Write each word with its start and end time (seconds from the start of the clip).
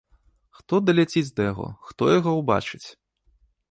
Хто 0.59 0.79
даляціць 0.87 1.33
да 1.41 1.47
яго, 1.51 1.69
хто 1.91 2.03
яго 2.17 2.37
ўбачыць? 2.41 2.85